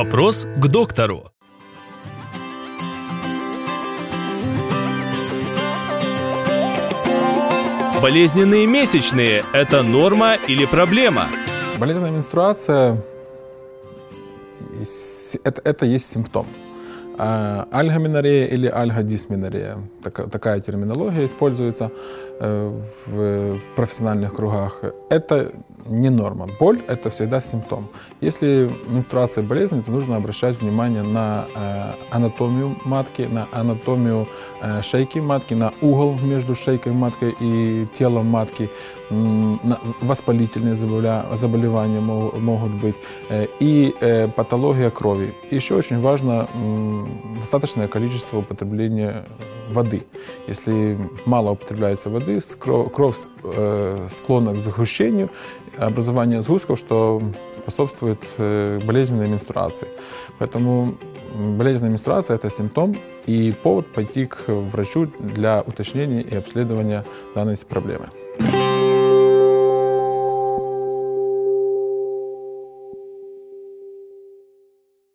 Вопрос 0.00 0.48
к 0.56 0.66
доктору. 0.68 1.24
Болезненные 8.00 8.66
месячные– 8.66 9.44
это 9.52 9.82
норма 9.82 10.36
или 10.48 10.64
проблема? 10.64 11.26
Болезненная 11.78 12.12
менструация 12.12 12.96
это, 15.44 15.60
это 15.64 15.84
есть 15.84 16.06
симптом. 16.06 16.46
А, 17.18 17.68
Альгоменорея 17.70 18.46
или 18.46 18.68
альгодисменорея, 18.68 19.76
така- 20.02 20.28
такая 20.28 20.60
терминология 20.60 21.26
используется 21.26 21.90
э, 22.40 22.80
в 23.04 23.58
профессиональных 23.76 24.34
кругах. 24.34 24.82
Это 25.10 25.52
не 25.86 26.10
норма. 26.10 26.48
Боль– 26.58 26.82
это 26.88 27.10
всегда 27.10 27.40
симптом. 27.40 27.88
Если 28.20 28.70
менструация 28.88 29.42
болезнь, 29.42 29.82
то 29.82 29.90
нужно 29.90 30.16
обращать 30.16 30.60
внимание 30.60 31.02
на 31.02 31.46
э, 31.54 31.92
анатомию 32.10 32.76
матки, 32.84 33.22
на 33.22 33.46
анатомию 33.52 34.26
э, 34.62 34.82
шейки 34.82 35.18
матки, 35.18 35.54
на 35.54 35.72
угол 35.80 36.18
между 36.22 36.54
шейкой 36.54 36.92
матки 36.92 37.34
и 37.40 37.86
телом 37.98 38.26
матки, 38.26 38.70
на- 39.10 39.80
воспалительные 40.00 40.74
заболевания 40.74 42.00
мо- 42.00 42.32
могут 42.38 42.72
быть 42.72 42.96
э, 43.28 43.46
и 43.60 43.94
э, 44.00 44.28
патология 44.28 44.90
крови. 44.90 45.34
Еще 45.50 45.74
очень 45.74 46.00
важно 46.00 46.48
достаточное 47.36 47.88
количество 47.88 48.38
употребления 48.38 49.24
воды. 49.72 50.02
Если 50.46 50.98
мало 51.26 51.50
употребляется 51.50 52.10
воды, 52.10 52.40
кровь 52.58 53.16
э, 53.44 54.08
склонна 54.10 54.54
к 54.54 54.56
загущению, 54.58 55.30
образованию 55.78 56.42
сгустков, 56.42 56.78
что 56.78 57.22
способствует 57.54 58.20
э, 58.38 58.80
болезненной 58.84 59.28
менструации. 59.28 59.88
Поэтому 60.38 60.94
болезненная 61.34 61.92
менструация– 61.92 62.34
это 62.36 62.50
симптом 62.50 62.96
и 63.26 63.52
повод 63.62 63.92
пойти 63.92 64.26
к 64.26 64.48
врачу 64.48 65.06
для 65.18 65.62
уточнения 65.62 66.22
и 66.22 66.36
обследования 66.36 67.04
данной 67.34 67.56
проблемы. 67.68 68.08